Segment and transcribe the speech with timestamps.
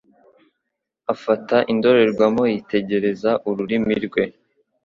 [1.13, 4.23] Afata indorerwamo yitegereza ururimi rwe